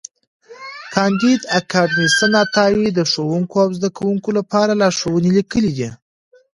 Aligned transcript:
کانديد 0.93 1.41
اکاډميسن 1.59 2.31
عطایي 2.43 2.85
د 2.93 2.99
ښوونکو 3.11 3.55
او 3.63 3.69
زدهکوونکو 3.77 4.29
لپاره 4.37 4.71
لارښوونې 4.81 5.29
لیکلې 5.37 5.71
دي. 5.77 5.89